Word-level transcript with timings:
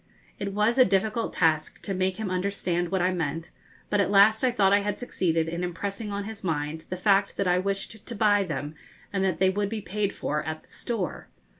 It 0.39 0.53
was 0.53 0.79
a 0.79 0.83
difficult 0.83 1.31
task 1.31 1.79
to 1.83 1.93
make 1.93 2.17
him 2.17 2.31
understand 2.31 2.89
what 2.89 3.03
I 3.03 3.13
meant, 3.13 3.51
but 3.91 4.01
at 4.01 4.09
last 4.09 4.43
I 4.43 4.49
thought 4.49 4.73
I 4.73 4.79
had 4.79 4.97
succeeded 4.97 5.47
in 5.47 5.63
impressing 5.63 6.11
on 6.11 6.23
his 6.23 6.43
mind 6.43 6.85
the 6.89 6.97
fact 6.97 7.37
that 7.37 7.47
I 7.47 7.59
wished 7.59 8.03
to 8.07 8.15
buy 8.15 8.43
them, 8.43 8.73
and 9.13 9.23
that 9.23 9.37
they 9.37 9.51
would 9.51 9.69
be 9.69 9.79
paid 9.79 10.11
for 10.11 10.41
at 10.43 10.63
the 10.63 10.71
store. 10.71 11.27